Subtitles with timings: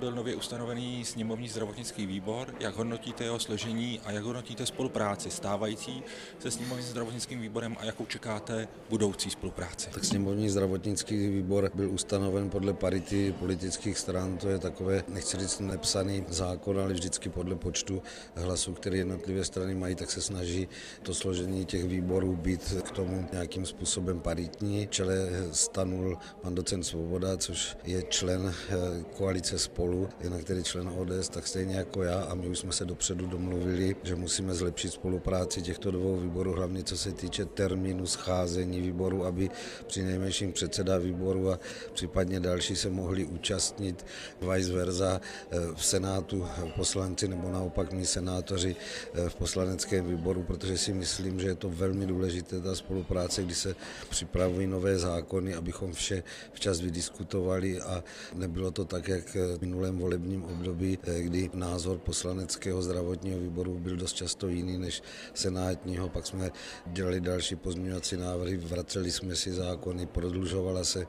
[0.00, 2.54] Byl nově ustanovený sněmovní zdravotnický výbor.
[2.60, 6.02] Jak hodnotíte jeho složení a jak hodnotíte spolupráci stávající
[6.38, 9.90] se sněmovním zdravotnickým výborem a jakou čekáte budoucí spolupráci?
[9.90, 14.38] Tak sněmovní zdravotnický výbor byl ustanoven podle parity politických stran.
[14.38, 18.02] To je takové, nechci říct nepsaný zákon, ale vždycky podle počtu
[18.34, 20.68] hlasů, které jednotlivé strany mají, tak se snaží
[21.02, 24.86] to složení těch výborů být k tomu nějakým způsobem paritní.
[24.90, 28.74] Čele stanul pan docent Svoboda, což je člen eh,
[29.16, 32.72] koalice spolu spolu, jinak tedy člen ODS, tak stejně jako já a my už jsme
[32.72, 38.06] se dopředu domluvili, že musíme zlepšit spolupráci těchto dvou výborů, hlavně co se týče termínu
[38.06, 39.50] scházení výboru, aby
[39.86, 41.58] při nejmenším předseda výboru a
[41.92, 44.06] případně další se mohli účastnit
[44.40, 48.76] vice versa eh, v Senátu poslanci nebo naopak my senátoři
[49.14, 53.54] eh, v poslaneckém výboru, protože si myslím, že je to velmi důležité ta spolupráce, kdy
[53.54, 53.76] se
[54.10, 60.44] připravují nové zákony, abychom vše včas vydiskutovali a nebylo to tak, jak minulé minulém volebním
[60.44, 65.02] období, eh, kdy názor poslaneckého zdravotního výboru byl dost často jiný než
[65.34, 66.08] senátního.
[66.08, 66.50] Pak jsme
[66.86, 71.06] dělali další pozměňovací návrhy, vraceli jsme si zákony, prodlužovala se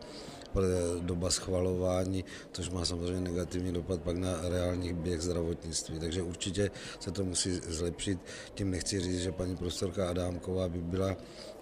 [1.00, 6.00] doba schvalování, což má samozřejmě negativní dopad pak na reálních běh zdravotnictví.
[6.00, 8.20] Takže určitě se to musí zlepšit.
[8.54, 11.16] Tím nechci říct, že paní profesorka Adámková by byla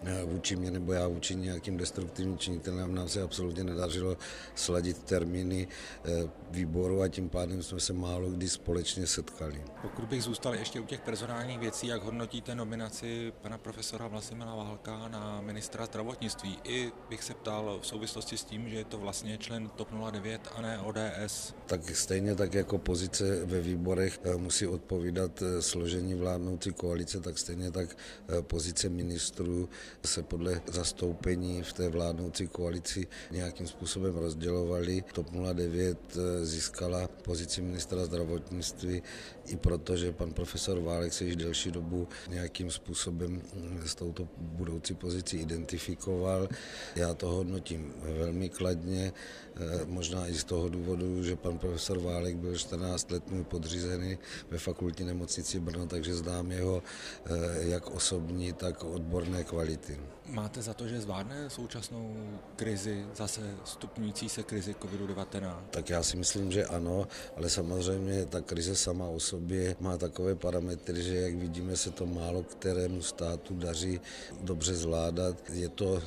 [0.06, 2.96] eh, vůči mě nebo já vůči nějakým destruktivním činitelem.
[2.96, 4.18] Nám se absolutně nedařilo
[4.56, 5.68] sladit termíny
[6.06, 9.64] eh, výboru a tím pádem jsme se málo kdy společně setkali.
[9.82, 15.08] Pokud bych zůstal ještě u těch personálních věcí, jak hodnotíte nominaci pana profesora Vlastimila Válka
[15.08, 16.60] na ministra zdravotnictví?
[16.64, 20.62] I bych se ptal v souvislosti s tím, že to vlastně člen TOP 09 a
[20.62, 21.54] ne ODS.
[21.66, 27.38] Tak stejně tak jako pozice ve výborech eh, musí odpovídat eh, složení vládnoucí koalice, tak
[27.38, 27.98] stejně tak
[28.30, 29.70] eh, pozice ministrů
[30.06, 35.04] se podle zastoupení v té vládnoucí koalici nějakým způsobem rozdělovaly.
[35.14, 39.04] TOP 09 získala pozici ministra zdravotnictví
[39.48, 44.28] i proto, že pan profesor Válek se již delší dobu nějakým způsobem hm, s touto
[44.38, 46.50] budoucí pozicí identifikoval.
[46.96, 52.00] Já to hodnotím velmi kladně kladně, eh, možná i z toho důvodu, že pan profesor
[52.00, 54.18] Válek byl 14 let můj podřízený
[54.50, 59.98] ve fakultní nemocnici Brno, takže znám jeho eh, jak osobní, tak odborné kvality.
[60.26, 62.18] Máte za to, že zvládne současnou
[62.56, 65.70] krizi, zase stupňující se krizi COVID-19?
[65.70, 70.36] Tak já si myslím, že ano, ale samozřejmě ta krize sama o sobě má takové
[70.36, 74.02] parametry, že jak vidíme, se to málo kterému státu daří
[74.42, 75.38] dobře zvládat.
[75.54, 76.02] Je to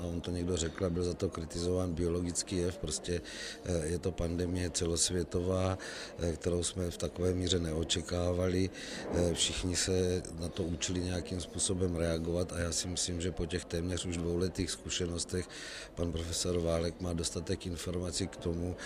[0.00, 3.20] a on to někdo řekl a byl za to kritizován biologický jev, prostě
[3.64, 5.78] eh, je to pandemie celosvětová,
[6.18, 8.70] eh, kterou jsme v takové míře neočekávali.
[9.14, 13.46] Eh, všichni se na to učili nějakým způsobem reagovat a já si myslím, že po
[13.46, 15.48] těch téměř už dvouletých zkušenostech
[15.94, 18.76] pan profesor Válek má dostatek informací k tomu,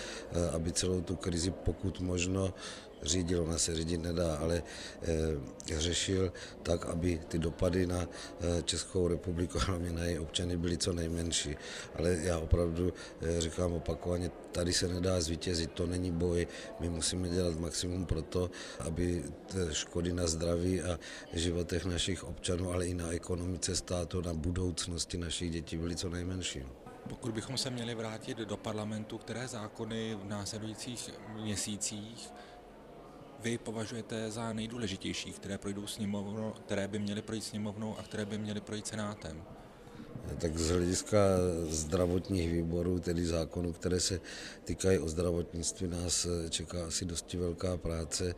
[0.53, 2.55] aby celou tu krizi pokud možno
[3.05, 4.63] řídil, ona se řídit nedá, ale
[5.73, 6.33] e, řešil
[6.63, 11.57] tak, aby ty dopady na e, Českou republiku, hlavně na její občany, byly co nejmenší.
[11.99, 16.47] Ale já opravdu e, říkám opakovaně, tady se nedá zvítězit, to není boj,
[16.81, 18.51] my musíme dělat maximum pro to,
[18.81, 19.25] aby
[19.73, 20.99] škody na zdraví a
[21.33, 26.63] životech našich občanů, ale i na ekonomice státu, na budoucnosti našich dětí byly co nejmenší.
[27.09, 32.31] Pokud bychom se měli vrátit do parlamentu, které zákony v následujících měsících
[33.45, 38.39] vy považujete za nejdůležitější, které projdou sněmovnou, které by měly projít sněmovnou a které by
[38.39, 39.43] měly projít senátem?
[40.39, 41.19] Tak z hlediska
[41.69, 44.21] zdravotních výborů, tedy zákonů, které se
[44.65, 48.35] týkají o zdravotnictví, nás čeká asi dosti velká práce.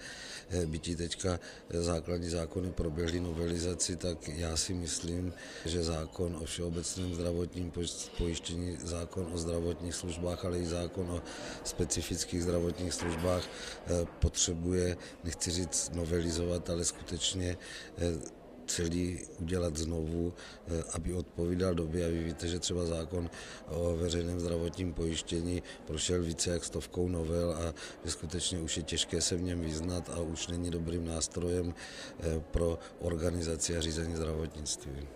[0.67, 5.33] Bytí teďka základní zákony proběhly novelizaci, tak já si myslím,
[5.65, 7.73] že zákon o všeobecném zdravotním
[8.19, 11.23] pojištění, zákon o zdravotních službách, ale i zákon o
[11.65, 17.59] specifických zdravotních službách eh, potřebuje, nechci říct novelizovat, ale skutečně
[17.99, 20.35] eh, celý udělat znovu,
[20.69, 22.07] eh, aby odpovídal době.
[22.07, 23.31] A vy víte, že třeba zákon
[23.69, 27.75] o veřejném zdravotním pojištění prošel více jak stovkou novel a
[28.05, 31.75] že skutečně už je těžké se v něm vyznat a už není dobrým nástrojem
[32.21, 35.09] eh, pro organizaci a řízení zdravotnictví.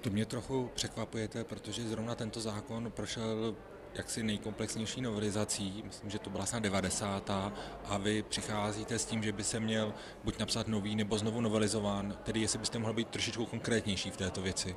[0.00, 3.54] To mě trochu překvapujete, protože zrovna tento zákon prošel
[3.94, 7.30] jaksi nejkomplexnější novelizací, myslím, že to byla snad 90.
[7.84, 9.94] a vy přicházíte s tím, že by se měl
[10.24, 14.42] buď napsat nový nebo znovu novelizován, tedy jestli byste mohl být trošičku konkrétnější v této
[14.42, 14.76] věci.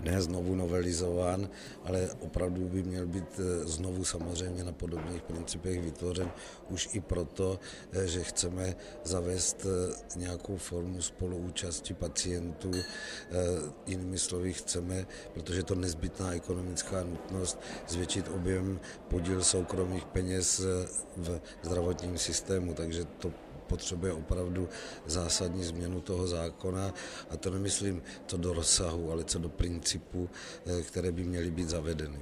[0.00, 1.48] Ne znovu novelizován,
[1.84, 6.30] ale opravdu by měl být eh, znovu samozřejmě na podobných principech vytvořen
[6.68, 7.60] už i proto,
[7.92, 8.74] eh, že chceme
[9.04, 12.70] zavést eh, nějakou formu spoluúčasti pacientů.
[13.86, 18.28] Jinými slovy chceme, protože to nezbytná ekonomická nutnost, zvětšit
[19.08, 20.60] podíl soukromých peněz
[21.16, 23.32] v zdravotním systému, takže to
[23.66, 24.68] potřebuje opravdu
[25.06, 26.94] zásadní změnu toho zákona
[27.30, 30.30] a to nemyslím co do rozsahu, ale co do principu,
[30.66, 32.18] eh, které by měly být zavedeny.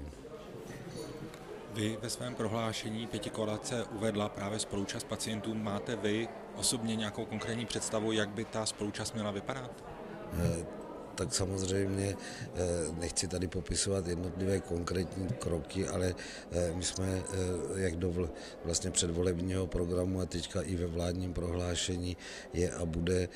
[1.75, 5.55] Vy ve svém prohlášení pětikolace uvedla právě spolučast pacientů.
[5.55, 9.85] Máte vy osobně nějakou konkrétní představu, jak by ta spolučast měla vypadat?
[10.33, 10.84] Eh,
[11.15, 12.59] tak samozřejmě eh,
[12.99, 16.15] nechci tady popisovat jednotlivé konkrétní kroky, ale
[16.53, 18.29] eh, my jsme, eh, jak do
[18.65, 22.17] vlastně předvolebního programu a teďka i ve vládním prohlášení
[22.53, 23.29] je a bude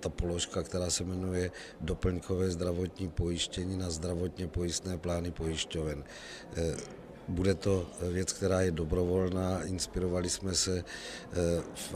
[0.00, 1.50] ta položka, která se jmenuje
[1.80, 6.04] doplňkové zdravotní pojištění na zdravotně pojistné plány pojišťoven.
[7.28, 9.62] Bude to věc, která je dobrovolná.
[9.62, 10.84] Inspirovali jsme se
[11.74, 11.94] v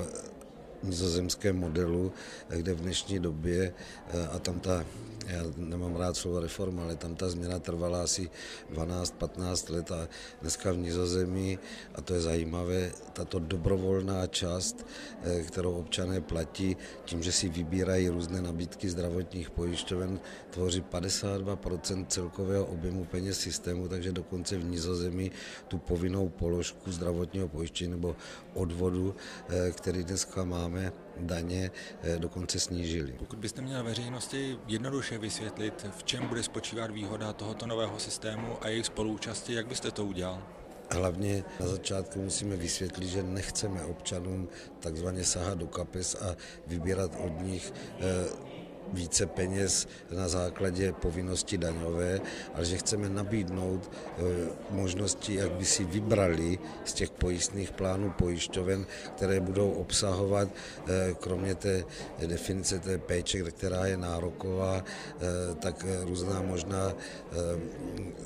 [0.84, 2.12] nizozemském modelu,
[2.48, 3.74] kde v dnešní době,
[4.08, 4.84] eh, a tam ta,
[5.26, 8.30] já nemám rád slovo reforma, ale tam ta změna trvala asi
[8.72, 10.08] 12-15 let a
[10.40, 11.58] dneska v Nizozemí,
[11.94, 14.86] a to je zajímavé, tato dobrovolná část,
[15.22, 22.66] eh, kterou občané platí tím, že si vybírají různé nabídky zdravotních pojišťoven, tvoří 52% celkového
[22.66, 25.30] objemu peněz systému, takže dokonce v Nizozemí
[25.68, 28.16] tu povinnou položku zdravotního pojištění nebo
[28.54, 29.14] odvodu,
[29.48, 31.70] eh, který dneska máme, daně
[32.02, 33.12] eh, dokonce snížili.
[33.12, 38.68] Pokud byste měl veřejnosti jednoduše vysvětlit, v čem bude spočívat výhoda tohoto nového systému a
[38.68, 40.42] jejich spoluúčasti, jak byste to udělal?
[40.90, 44.48] Hlavně na začátku musíme vysvětlit, že nechceme občanům
[44.80, 48.53] takzvaně sahat do kapes a vybírat od nich eh,
[48.92, 52.20] více peněz na základě povinnosti daňové,
[52.54, 54.22] ale že chceme nabídnout eh,
[54.70, 58.86] možnosti, jak by si vybrali z těch pojistných plánů pojišťoven,
[59.16, 61.84] které budou obsahovat, eh, kromě té
[62.26, 66.94] definice té péče, která je nároková, eh, tak různá možná,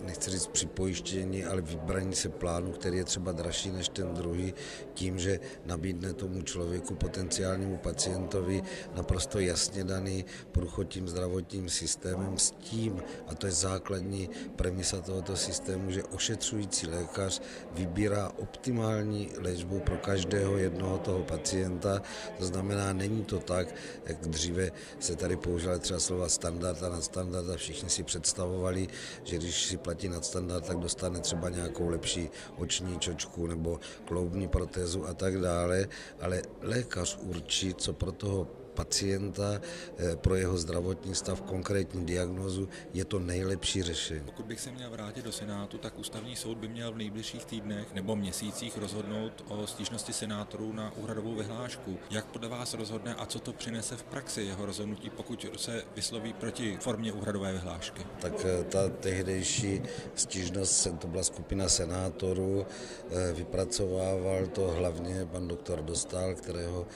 [0.05, 4.55] nechci říct připojištění, ale vybraní se plánu, který je třeba dražší než ten druhý,
[4.95, 8.63] tím, že nabídne tomu člověku, potenciálnímu pacientovi
[8.95, 15.91] naprosto jasně daný průchodím zdravotním systémem s tím, a to je základní premisa tohoto systému,
[15.91, 17.41] že ošetřující lékař
[17.73, 22.03] vybírá optimální léčbu pro každého jednoho toho pacienta.
[22.39, 23.75] To znamená, není to tak,
[24.07, 28.89] jak dříve se tady používaly třeba slova standard a nadstandard a všichni si představovali,
[29.25, 35.07] že když si platí nadstandard, tak dostane třeba nějakou lepší oční čočku nebo kloubní protézu
[35.07, 35.89] a tak dále,
[36.21, 43.05] ale lékař určí, co pro toho pacienta eh, pro jeho zdravotní stav, konkrétní diagnozu, je
[43.05, 44.25] to nejlepší řešení.
[44.25, 47.95] Pokud bych se měl vrátit do Senátu, tak ústavní soud by měl v nejbližších týdnech
[47.95, 51.99] nebo měsících rozhodnout o stížnosti senátorů na úhradovou vyhlášku.
[52.11, 56.33] Jak podle vás rozhodne a co to přinese v praxi jeho rozhodnutí, pokud se vysloví
[56.33, 58.07] proti formě úhradové vyhlášky?
[58.21, 59.83] Tak eh, ta tehdejší
[60.15, 66.87] stížnost, to byla skupina senátorů, eh, vypracovával to hlavně pan doktor Dostal, kterého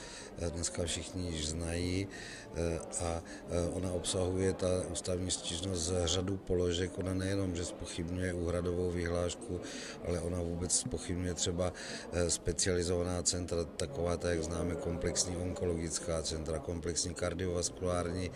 [0.49, 6.97] dneska všichni již znají eh, a eh, ona obsahuje ta ústavní stížnost řadu položek.
[6.97, 9.61] Ona nejenom, že spochybňuje úhradovou vyhlášku,
[10.07, 11.73] ale ona vůbec spochybňuje třeba
[12.13, 18.31] eh, specializovaná centra, taková ta, jak známe, komplexní onkologická centra, komplexní kardiovaskulární,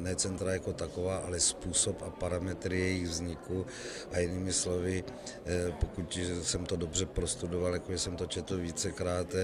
[0.00, 3.66] ne centra jako taková, ale způsob a parametry jejich vzniku
[4.12, 5.04] a jinými slovy,
[5.80, 9.34] pokud jsem to dobře prostudoval, jako jsem to četl vícekrát,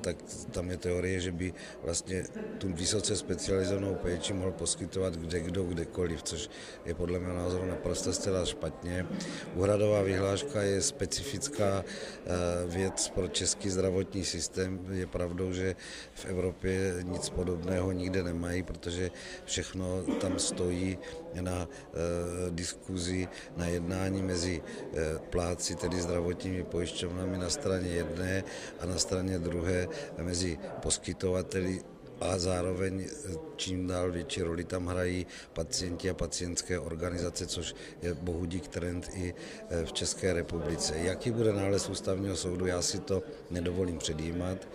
[0.00, 0.16] tak
[0.50, 2.24] tam je teorie, že by vlastně
[2.58, 6.50] tu vysoce specializovanou péči mohl poskytovat kde kdo, kdekoliv, což
[6.84, 9.06] je podle mého názoru naprosto zcela špatně.
[9.54, 12.30] Úhradová vyhláška je specifická eh,
[12.66, 14.80] věc pro český zdravotní systém.
[14.90, 15.76] Je pravdou, že
[16.14, 19.10] v Evropě nic podobného nikde nemají, protože
[19.44, 20.98] všechno tam stojí
[21.40, 21.66] na e,
[22.50, 28.44] diskuzi, na jednání mezi e, pláci, tedy zdravotními pojišťovnami na straně jedné
[28.80, 29.88] a na straně druhé
[30.22, 33.08] mezi poskytovateli a zároveň
[33.56, 39.34] čím dál větší roli tam hrají pacienti a pacientské organizace, což je bohudík trend i
[39.84, 40.94] v České republice.
[40.96, 44.68] Jaký bude nález ústavního soudu, já si to nedovolím předjímat,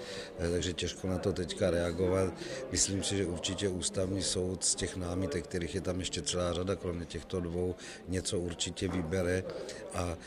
[0.51, 2.33] takže těžko na to teďka reagovat.
[2.71, 6.75] Myslím si, že určitě ústavní soud z těch námitek, kterých je tam ještě celá řada,
[6.75, 7.75] kromě těchto dvou,
[8.07, 9.43] něco určitě vybere
[9.93, 10.17] a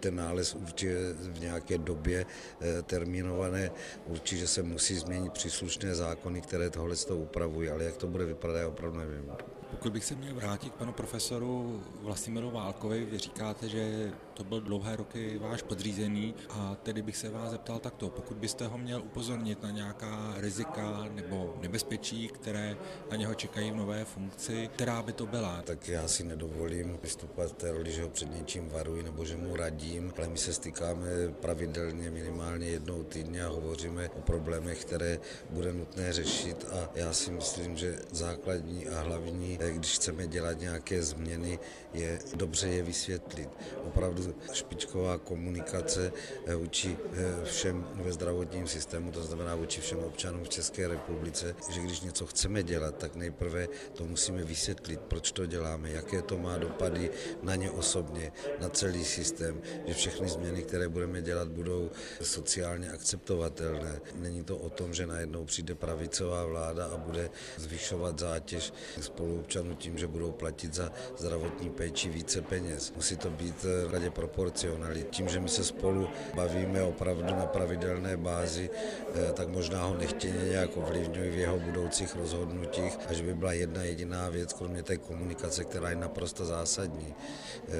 [0.00, 2.26] ten nález určitě v nějaké době
[2.60, 3.70] eh, termínované,
[4.06, 8.58] určitě se musí změnit příslušné zákony, které tohle to upravují, ale jak to bude vypadat,
[8.58, 9.32] já opravdu nevím.
[9.70, 14.60] Pokud bych se měl vrátit k panu profesoru Vlastimilu Válkovi, vy říkáte, že to byl
[14.60, 19.02] dlouhé roky váš podřízený a tedy bych se vás zeptal takto, pokud byste ho měl
[19.02, 22.76] upozornit na nějaká rizika nebo nebezpečí, které
[23.10, 25.62] na něho čekají v nové funkci, která by to byla?
[25.62, 29.56] Tak já si nedovolím vystupovat té roli, že ho před něčím varuji nebo že mu
[29.56, 31.08] radím, ale my se stýkáme
[31.40, 35.18] pravidelně minimálně jednou týdně a hovoříme o problémech, které
[35.50, 41.02] bude nutné řešit a já si myslím, že základní a hlavní, když chceme dělat nějaké
[41.02, 41.58] změny,
[41.94, 43.48] je dobře je vysvětlit.
[43.84, 44.22] Opravdu
[44.52, 46.12] špičková komunikace
[46.46, 51.54] eh, vůči eh, všem ve zdravotním systému, to znamená vůči všem občanům v České republice,
[51.70, 56.38] že když něco chceme dělat, tak nejprve to musíme vysvětlit, proč to děláme, jaké to
[56.38, 57.10] má dopady
[57.42, 61.90] na ně osobně, na celý systém, že všechny změny, které budeme dělat, budou
[62.22, 64.00] sociálně akceptovatelné.
[64.14, 69.98] Není to o tom, že najednou přijde pravicová vláda a bude zvyšovat zátěž spoluobčanů tím,
[69.98, 72.92] že budou platit za zdravotní péči více peněz.
[72.96, 75.10] Musí to být v radě proporcionalit.
[75.10, 80.50] Tím, že my se spolu bavíme opravdu na pravidelné bázi, eh, tak možná ho nechtěně
[80.50, 85.64] nějak ovlivňují v jeho budoucích rozhodnutích, až by byla jedna jediná věc, kromě té komunikace,
[85.64, 87.72] která je naprosto zásadní, eh,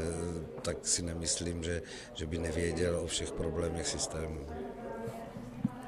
[0.63, 1.83] tak si nemyslím, že,
[2.15, 4.47] že by nevěděl o všech problémech systému.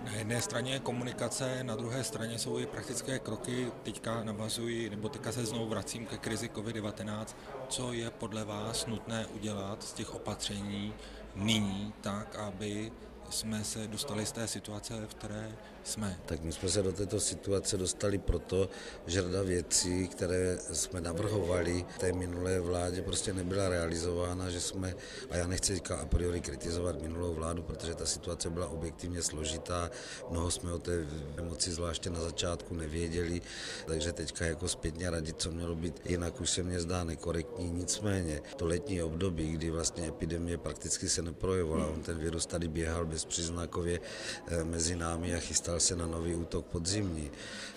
[0.05, 3.73] Na jedné straně je komunikace, na druhé straně jsou i praktické kroky.
[3.83, 7.27] Teďka navazuji, nebo teďka se znovu vracím ke krizi COVID-19.
[7.69, 10.95] Co je podle vás nutné udělat z těch opatření
[11.35, 12.93] nyní, tak aby
[13.31, 15.53] jsme se dostali z té situace, v které
[15.85, 16.19] jsme.
[16.27, 18.69] Tak my jsme se do této situace dostali proto,
[19.07, 24.95] že řada věcí, které jsme navrhovali té minulé vládě, prostě nebyla realizována, že jsme,
[25.31, 29.91] a já nechci říkat a priori kritizovat minulou vládu, protože ta situace byla objektivně složitá,
[30.31, 33.41] mnoho jsme o té emoci zvláště na začátku nevěděli,
[33.87, 38.43] takže teďka jako zpětně radit, co mělo být jinak, už se mně zdá nekorektní, nicméně
[38.57, 44.01] to letní období, kdy vlastně epidemie prakticky se neprojevovala, on ten virus tady běhal bezpříznakově
[44.47, 47.31] eh, mezi námi a chystal chystal se na nový útok podzimní,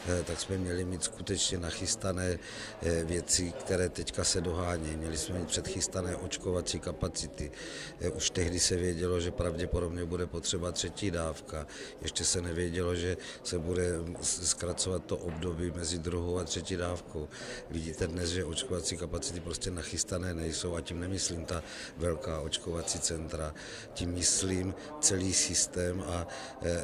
[0.07, 2.39] eh, tak jsme měli mít skutečně nachystané
[2.81, 4.95] eh, věci, které teďka se dohánějí.
[4.95, 7.51] Měli jsme mít předchystané očkovací kapacity.
[8.01, 11.67] Eh, už tehdy se vědělo, že pravděpodobně bude potřeba třetí dávka.
[12.01, 17.27] Ještě se nevědělo, že se bude zkracovat to období mezi druhou a třetí dávkou.
[17.69, 21.63] Vidíte dnes, že očkovací kapacity prostě nachystané nejsou a tím nemyslím ta
[21.97, 23.53] velká očkovací centra,
[23.93, 26.27] tím myslím celý systém a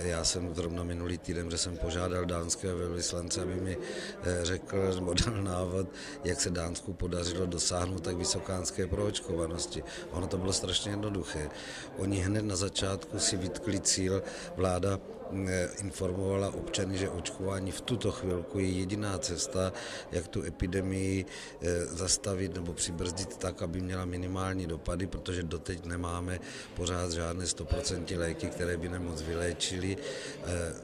[0.02, 4.94] já jsem zrovna minulý minulý týden, že jsem požádal dánského velvyslance, aby mi eh, řekl
[4.96, 5.88] nebo dal návod,
[6.24, 9.84] jak se Dánsku podařilo dosáhnout tak vysokánské proočkovanosti.
[10.12, 11.50] Ono to bylo strašně jednoduché.
[11.98, 14.24] Oni hned na začátku si vytkli cíl,
[14.56, 15.00] vláda
[15.32, 19.74] Eh, informovala občany, že očkování v tuto chvilku je jediná cesta,
[20.12, 26.40] jak tu epidemii eh, zastavit nebo přibrzdit tak, aby měla minimální dopady, protože doteď nemáme
[26.76, 29.98] pořád žádné 100% léky, které by nemoc vyléčili.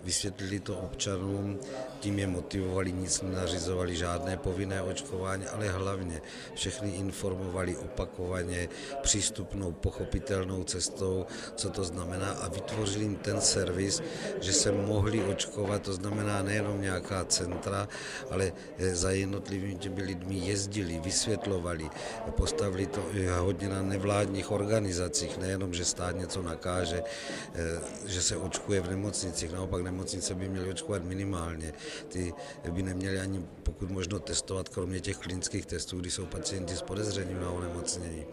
[0.07, 1.59] Vysvětlili to občanům,
[1.99, 6.21] tím je motivovali, nic nenařizovali, žádné povinné očkování, ale hlavně
[6.55, 8.69] všechny informovali opakovaně
[9.01, 14.01] přístupnou, pochopitelnou cestou, co to znamená a vytvořili jim ten servis,
[14.41, 17.87] že se mohli očkovat, to znamená nejenom nějaká centra,
[18.31, 18.53] ale
[18.91, 21.89] za jednotlivými těmi lidmi jezdili, vysvětlovali,
[22.31, 23.03] postavili to
[23.39, 27.03] hodně na nevládních organizacích, nejenom, že stát něco nakáže,
[27.55, 31.73] eh, že se očkuje v nemocnicích, naopak nemocnice by měly očkovat minimálně.
[32.07, 32.33] Ty
[32.71, 37.41] by neměly ani pokud možno testovat, kromě těch klinických testů, kdy jsou pacienti s podezřením
[37.41, 38.25] na onemocnění.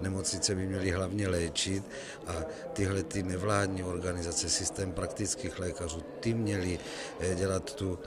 [0.00, 1.82] Nemocnice by měly hlavně léčit
[2.26, 2.34] a
[2.72, 6.78] tyhle ty nevládní organizace, systém praktických lékařů, ty měli
[7.20, 7.98] eh, dělat tu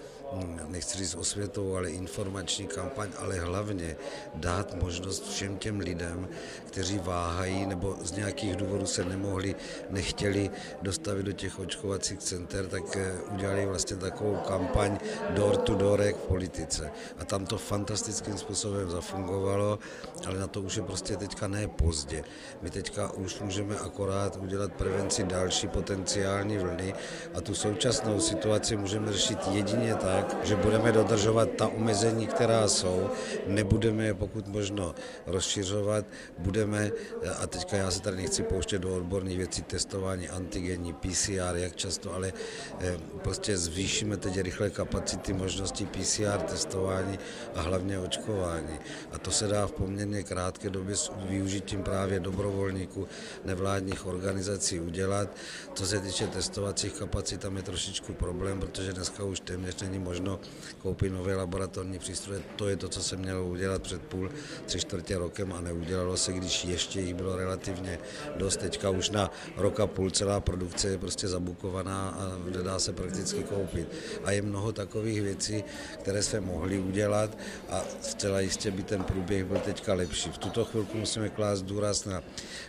[0.68, 3.96] nechci říct osvětovou, ale informační kampaň, ale hlavně
[4.36, 6.28] dát možnost všem těm lidem,
[6.68, 9.56] kteří váhají nebo z nějakých důvodů se nemohli,
[9.90, 10.50] nechtěli
[10.82, 14.98] dostavit do těch očkovacích center, tak eh, udělali vlastně takovou kampaň
[15.30, 16.92] door to door v politice.
[17.20, 19.80] A tam to fantastickým způsobem zafungovalo,
[20.28, 22.24] ale na to už je prostě teďka ne pozdě.
[22.62, 26.94] My teďka už můžeme akorát udělat prevenci další potenciální vlny
[27.34, 33.10] a tu současnou situaci můžeme řešit jedině tak, že budeme dodržovat ta omezení, která jsou,
[33.48, 34.96] nebudeme je pokud možno
[35.26, 36.06] rozšiřovat,
[36.38, 36.92] budeme,
[37.40, 42.14] a teďka já se tady nechci pouštět do odborných věcí, testování antigenní, PCR, jak často,
[42.14, 42.34] ale
[42.80, 47.20] eh, prostě zvýšíme teď rychle kapacity možností PCR testování
[47.56, 48.80] a hlavně očkování.
[49.12, 53.08] A to se dá v poměrně krátké době s využitím právě dobrovolníků
[53.46, 55.30] nevládních organizací udělat.
[55.74, 60.40] Co se týče testovacích kapacit, tam je trošičku problém, protože dneska už téměř není možno
[60.80, 62.40] koupit nové laboratorní přístroje.
[62.56, 64.32] To je to, co se mělo udělat před půl,
[64.66, 68.00] tři čtvrtě rokem a neudělalo se, když ještě jich bylo relativně
[68.36, 68.58] dost.
[68.58, 73.88] Teďka už na roka půl celá produkce je prostě zabukovaná a nedá se prakticky koupit.
[74.24, 75.64] A je mnoho takových věcí,
[76.00, 77.38] které se mohly udělat
[77.70, 80.30] a zcela jistě by ten průběh byl teďka lepší.
[80.30, 82.24] V tuto chvilku musíme klást důraz na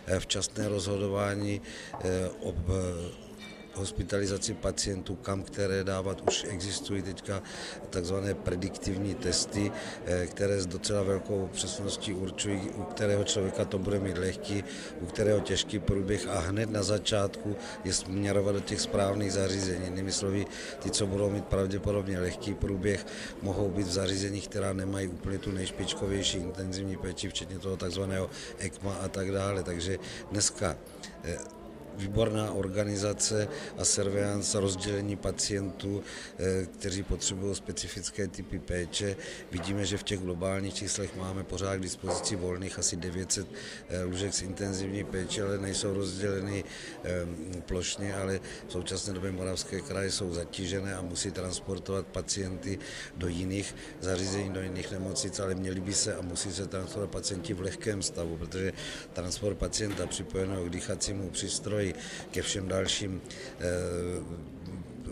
[0.07, 1.61] eh, včasné rozhodování
[2.03, 2.51] eh, o
[3.79, 6.21] hospitalizaci pacientů, kam které dávat.
[6.27, 7.41] Už existují teďka
[7.89, 9.71] takzvané prediktivní testy,
[10.05, 14.63] eh, které s docela velkou přesností určují, u kterého člověka to bude mít lehký,
[15.01, 19.85] u kterého těžký průběh a hned na začátku je směrovat do těch správných zařízení.
[19.85, 20.45] Jinými slovy,
[20.79, 23.05] ty, co budou mít pravděpodobně lehký průběh,
[23.41, 28.93] mohou být v zařízeních, která nemají úplně tu nejšpičkovější intenzivní péči, včetně toho takzvaného ECMA
[28.93, 29.63] a tak dále.
[29.63, 29.99] Takže
[30.31, 30.77] dneska
[31.23, 31.58] eh,
[31.99, 36.03] výborná organizace a surveillance rozdělení pacientů,
[36.39, 39.15] eh, kteří potřebují specifické typy péče.
[39.51, 43.47] Vidíme, že v těch globálních číslech máme pořád k dispozici volných asi 900
[43.89, 46.63] eh, lůžek z intenzivní péče, ale nejsou rozděleny
[47.03, 52.79] eh, plošně, ale v současné době Moravské kraje jsou zatížené a musí transportovat pacienty
[53.17, 57.53] do jiných zařízení, do jiných nemocnic, ale měli by se a musí se transportovat pacienti
[57.53, 58.73] v lehkém stavu, protože
[59.13, 61.88] transport pacienta připojeného k dýchacímu přístroji
[62.31, 63.21] ke všem dalším
[63.59, 64.59] eh,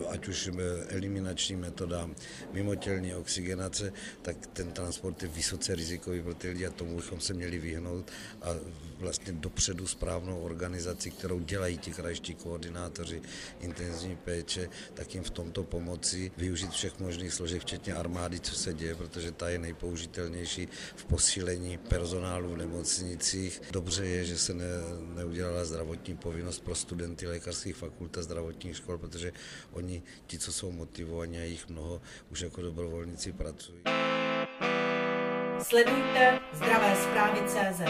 [0.10, 0.50] ať už
[0.88, 2.10] eliminační metoda,
[2.53, 7.34] mimotělní oxygenace, tak ten transport je vysoce rizikový pro ty lidi a tomu bychom se
[7.34, 8.48] měli vyhnout a
[9.00, 13.22] vlastně dopředu správnou organizaci, kterou dělají ti krajští koordinátoři
[13.60, 18.74] intenzivní péče, tak jim v tomto pomoci využít všech možných složek, včetně armády, co se
[18.74, 23.62] děje, protože ta je nejpoužitelnější v posílení personálu v nemocnicích.
[23.72, 24.66] Dobře je, že se ne,
[25.16, 29.34] neudělala zdravotní povinnost pro studenty lékařských fakult a zdravotních škol, protože
[29.72, 32.01] oni ti, co jsou motivovaní a jich mnoho,
[32.32, 33.82] už jako dobrovolníci pracují.
[35.63, 37.82] Sledujte zdravé zprávy CZ.